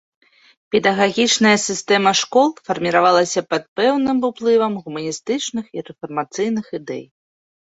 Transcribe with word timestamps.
Педагагічная 0.75 1.51
сістэма 1.67 2.13
школ 2.21 2.49
фарміравалася 2.69 3.41
пад 3.51 3.63
пэўным 3.81 4.17
уплывам 4.31 4.73
гуманістычных 4.87 5.65
і 5.79 5.89
рэфармацыйных 5.91 6.65
ідэй. 6.81 7.05